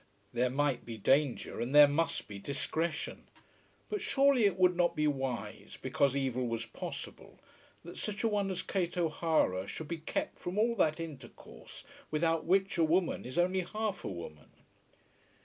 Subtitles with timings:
[0.33, 3.29] There might be danger and there must be discretion;
[3.87, 7.37] but surely it would not be wise, because evil was possible,
[7.83, 12.45] that such a one as Kate O'Hara should be kept from all that intercourse without
[12.45, 14.49] which a woman is only half a woman!